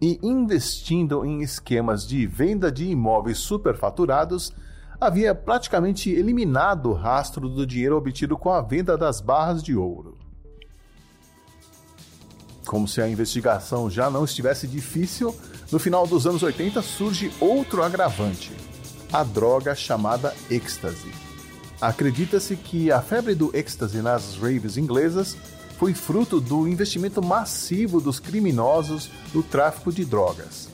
e 0.00 0.18
investindo 0.22 1.24
em 1.24 1.42
esquemas 1.42 2.06
de 2.06 2.26
venda 2.26 2.72
de 2.72 2.86
imóveis 2.86 3.38
superfaturados, 3.38 4.52
havia 5.00 5.34
praticamente 5.34 6.10
eliminado 6.10 6.90
o 6.90 6.94
rastro 6.94 7.48
do 7.48 7.66
dinheiro 7.66 7.96
obtido 7.96 8.36
com 8.36 8.50
a 8.50 8.62
venda 8.62 8.96
das 8.96 9.20
barras 9.20 9.62
de 9.62 9.76
ouro. 9.76 10.16
Como 12.66 12.86
se 12.86 13.00
a 13.00 13.08
investigação 13.08 13.90
já 13.90 14.10
não 14.10 14.24
estivesse 14.24 14.66
difícil, 14.66 15.34
no 15.72 15.78
final 15.78 16.06
dos 16.06 16.26
anos 16.26 16.42
80 16.42 16.80
surge 16.82 17.32
outro 17.40 17.82
agravante: 17.82 18.52
a 19.12 19.24
droga 19.24 19.74
chamada 19.74 20.34
êxtase. 20.50 21.10
Acredita-se 21.80 22.56
que 22.56 22.92
a 22.92 23.00
febre 23.00 23.34
do 23.34 23.50
êxtase 23.56 24.02
nas 24.02 24.36
raves 24.36 24.76
inglesas 24.76 25.36
foi 25.80 25.94
fruto 25.94 26.42
do 26.42 26.68
investimento 26.68 27.24
massivo 27.24 28.02
dos 28.02 28.20
criminosos 28.20 29.10
no 29.32 29.42
tráfico 29.42 29.90
de 29.90 30.04
drogas. 30.04 30.68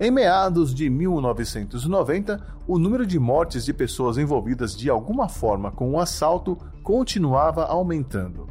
Em 0.00 0.10
meados 0.10 0.74
de 0.74 0.88
1990, 0.88 2.42
o 2.66 2.78
número 2.78 3.04
de 3.04 3.18
mortes 3.18 3.66
de 3.66 3.74
pessoas 3.74 4.16
envolvidas 4.16 4.74
de 4.74 4.88
alguma 4.88 5.28
forma 5.28 5.70
com 5.70 5.90
o 5.90 6.00
assalto 6.00 6.56
continuava 6.82 7.66
aumentando. 7.66 8.48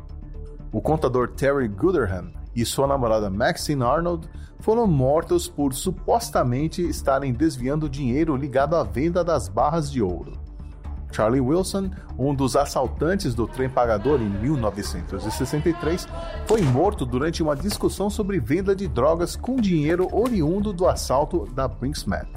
O 0.71 0.79
contador 0.79 1.29
Terry 1.29 1.67
Gooderham 1.67 2.31
e 2.55 2.63
sua 2.63 2.85
namorada 2.85 3.31
Maxine 3.31 3.81
Arnold 3.81 4.29
foram 4.59 4.85
mortos 4.85 5.49
por 5.49 5.73
supostamente 5.73 6.87
estarem 6.87 7.33
desviando 7.33 7.89
dinheiro 7.89 8.35
ligado 8.35 8.75
à 8.75 8.83
venda 8.83 9.23
das 9.23 9.49
barras 9.49 9.91
de 9.91 10.03
ouro. 10.03 10.48
Charlie 11.11 11.41
Wilson, 11.41 11.89
um 12.17 12.33
dos 12.33 12.55
assaltantes 12.55 13.33
do 13.33 13.47
trem 13.47 13.69
pagador 13.69 14.21
em 14.21 14.29
1963, 14.29 16.07
foi 16.45 16.61
morto 16.61 17.05
durante 17.05 17.41
uma 17.41 17.55
discussão 17.55 18.09
sobre 18.09 18.39
venda 18.39 18.75
de 18.75 18.87
drogas 18.87 19.35
com 19.35 19.55
dinheiro 19.55 20.07
oriundo 20.11 20.71
do 20.71 20.87
assalto 20.87 21.45
da 21.53 21.67
Brinksmet. 21.67 22.27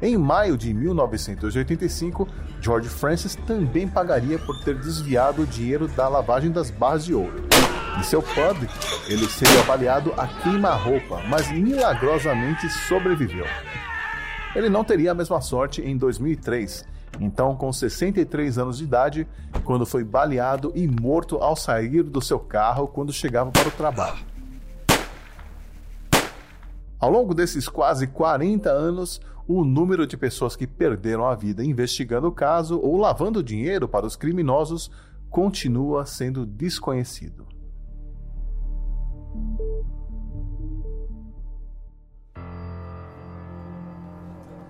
Em 0.00 0.18
maio 0.18 0.58
de 0.58 0.74
1985, 0.74 2.26
George 2.60 2.88
Francis 2.88 3.36
também 3.46 3.86
pagaria 3.86 4.36
por 4.36 4.58
ter 4.64 4.76
desviado 4.76 5.42
o 5.42 5.46
dinheiro 5.46 5.86
da 5.86 6.08
lavagem 6.08 6.50
das 6.50 6.70
barras 6.70 7.04
de 7.04 7.14
ouro. 7.14 7.44
Em 7.98 8.02
seu 8.02 8.20
pub, 8.20 8.68
ele 9.06 9.28
seria 9.28 9.60
avaliado 9.60 10.12
a 10.16 10.26
queima-roupa, 10.26 11.22
mas 11.28 11.52
milagrosamente 11.52 12.68
sobreviveu. 12.88 13.46
Ele 14.54 14.68
não 14.68 14.84
teria 14.84 15.12
a 15.12 15.14
mesma 15.14 15.40
sorte 15.40 15.80
em 15.80 15.96
2003, 15.96 16.84
então 17.20 17.56
com 17.56 17.72
63 17.72 18.58
anos 18.58 18.78
de 18.78 18.84
idade, 18.84 19.26
quando 19.64 19.86
foi 19.86 20.04
baleado 20.04 20.70
e 20.74 20.86
morto 20.86 21.36
ao 21.36 21.56
sair 21.56 22.02
do 22.02 22.20
seu 22.20 22.38
carro 22.38 22.86
quando 22.86 23.12
chegava 23.12 23.50
para 23.50 23.68
o 23.68 23.72
trabalho. 23.72 24.32
Ao 27.00 27.10
longo 27.10 27.34
desses 27.34 27.66
quase 27.66 28.06
40 28.06 28.70
anos, 28.70 29.20
o 29.48 29.64
número 29.64 30.06
de 30.06 30.16
pessoas 30.16 30.54
que 30.54 30.66
perderam 30.66 31.26
a 31.26 31.34
vida 31.34 31.64
investigando 31.64 32.28
o 32.28 32.32
caso 32.32 32.78
ou 32.78 32.96
lavando 32.96 33.42
dinheiro 33.42 33.88
para 33.88 34.06
os 34.06 34.16
criminosos 34.16 34.90
continua 35.28 36.04
sendo 36.04 36.46
desconhecido. 36.46 37.46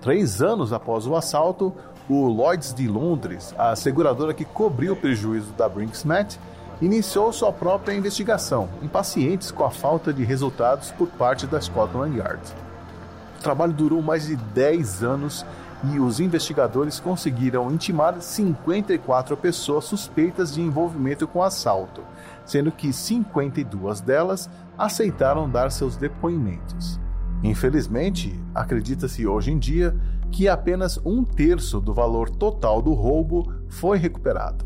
Três 0.02 0.42
anos 0.42 0.72
após 0.72 1.06
o 1.06 1.14
assalto, 1.14 1.72
o 2.08 2.26
Lloyds 2.26 2.74
de 2.74 2.88
Londres, 2.88 3.54
a 3.56 3.76
seguradora 3.76 4.34
que 4.34 4.44
cobriu 4.44 4.94
o 4.94 4.96
prejuízo 4.96 5.52
da 5.52 5.68
Brinksmet, 5.68 6.40
iniciou 6.80 7.32
sua 7.32 7.52
própria 7.52 7.94
investigação, 7.94 8.68
impacientes 8.82 9.52
com 9.52 9.64
a 9.64 9.70
falta 9.70 10.12
de 10.12 10.24
resultados 10.24 10.90
por 10.90 11.06
parte 11.06 11.46
da 11.46 11.60
Scotland 11.60 12.18
Yard. 12.18 12.42
O 13.38 13.42
trabalho 13.42 13.72
durou 13.72 14.02
mais 14.02 14.26
de 14.26 14.34
10 14.34 15.04
anos 15.04 15.46
e 15.84 16.00
os 16.00 16.18
investigadores 16.18 16.98
conseguiram 16.98 17.70
intimar 17.70 18.20
54 18.20 19.36
pessoas 19.36 19.84
suspeitas 19.84 20.52
de 20.52 20.60
envolvimento 20.60 21.28
com 21.28 21.38
o 21.38 21.44
assalto, 21.44 22.02
sendo 22.44 22.72
que 22.72 22.92
52 22.92 24.00
delas 24.00 24.50
aceitaram 24.76 25.48
dar 25.48 25.70
seus 25.70 25.96
depoimentos. 25.96 27.01
Infelizmente, 27.42 28.38
acredita-se 28.54 29.26
hoje 29.26 29.50
em 29.50 29.58
dia 29.58 29.94
que 30.30 30.48
apenas 30.48 30.98
um 31.04 31.24
terço 31.24 31.80
do 31.80 31.92
valor 31.92 32.30
total 32.30 32.80
do 32.80 32.92
roubo 32.92 33.52
foi 33.68 33.98
recuperado. 33.98 34.64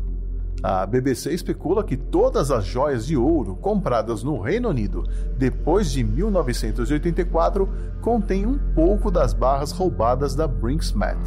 A 0.63 0.85
BBC 0.85 1.33
especula 1.33 1.83
que 1.83 1.95
todas 1.95 2.49
as 2.49 2.65
joias 2.65 3.05
de 3.05 3.15
ouro 3.15 3.55
compradas 3.55 4.23
no 4.23 4.39
Reino 4.39 4.69
Unido 4.69 5.03
depois 5.37 5.91
de 5.91 6.03
1984 6.03 7.69
contêm 8.01 8.45
um 8.45 8.57
pouco 8.73 9.11
das 9.11 9.33
barras 9.33 9.71
roubadas 9.71 10.33
da 10.33 10.47
Brinksmet. 10.47 11.19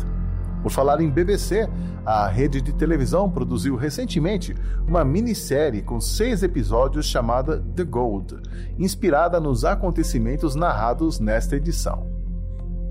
Por 0.62 0.70
falar 0.70 1.00
em 1.00 1.08
BBC, 1.08 1.68
a 2.04 2.26
rede 2.26 2.60
de 2.60 2.72
televisão 2.72 3.30
produziu 3.30 3.76
recentemente 3.76 4.54
uma 4.86 5.04
minissérie 5.04 5.80
com 5.80 6.00
seis 6.00 6.42
episódios 6.42 7.06
chamada 7.06 7.64
The 7.74 7.84
Gold, 7.84 8.36
inspirada 8.78 9.40
nos 9.40 9.64
acontecimentos 9.64 10.54
narrados 10.54 11.18
nesta 11.18 11.56
edição. 11.56 12.06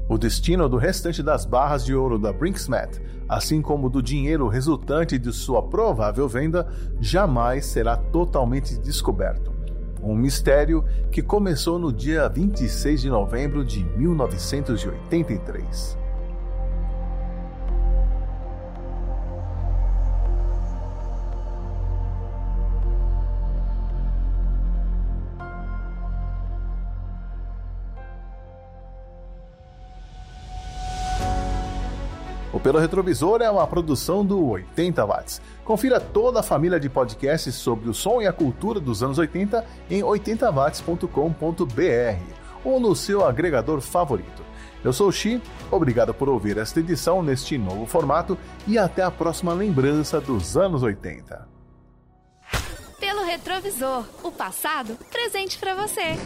O 0.09 0.17
destino 0.17 0.67
do 0.67 0.77
restante 0.77 1.21
das 1.21 1.45
barras 1.45 1.85
de 1.85 1.93
ouro 1.93 2.17
da 2.17 2.33
Brinksmet, 2.33 2.99
assim 3.27 3.61
como 3.61 3.91
do 3.91 4.01
dinheiro 4.01 4.47
resultante 4.47 5.19
de 5.19 5.31
sua 5.31 5.61
provável 5.61 6.27
venda, 6.27 6.67
jamais 6.99 7.67
será 7.67 7.95
totalmente 7.95 8.79
descoberto. 8.79 9.53
Um 10.01 10.15
mistério 10.15 10.83
que 11.11 11.21
começou 11.21 11.77
no 11.77 11.93
dia 11.93 12.27
26 12.27 13.01
de 13.01 13.09
novembro 13.09 13.63
de 13.63 13.83
1983. 13.83 15.98
O 32.59 32.61
Pelo 32.61 32.77
Retrovisor 32.77 33.41
é 33.41 33.49
uma 33.49 33.65
produção 33.65 34.25
do 34.25 34.49
80 34.49 35.05
Watts. 35.05 35.41
Confira 35.63 35.97
toda 35.97 36.41
a 36.41 36.43
família 36.43 36.77
de 36.77 36.89
podcasts 36.89 37.55
sobre 37.55 37.89
o 37.89 37.93
som 37.93 38.21
e 38.21 38.27
a 38.27 38.33
cultura 38.33 38.81
dos 38.81 39.01
anos 39.01 39.17
80 39.17 39.65
em 39.89 40.01
80watts.com.br 40.01 42.21
ou 42.65 42.77
no 42.77 42.93
seu 42.97 43.25
agregador 43.25 43.79
favorito. 43.79 44.43
Eu 44.83 44.91
sou 44.91 45.07
o 45.07 45.11
Xi, 45.11 45.41
obrigado 45.71 46.13
por 46.13 46.27
ouvir 46.27 46.57
esta 46.57 46.81
edição 46.81 47.23
neste 47.23 47.57
novo 47.57 47.85
formato 47.85 48.37
e 48.67 48.77
até 48.77 49.03
a 49.03 49.11
próxima 49.11 49.53
lembrança 49.53 50.19
dos 50.19 50.57
anos 50.57 50.83
80. 50.83 51.47
Pelo 52.99 53.23
Retrovisor, 53.23 54.03
o 54.21 54.33
passado 54.33 54.97
presente 55.09 55.57
para 55.57 55.75
você. 55.75 56.17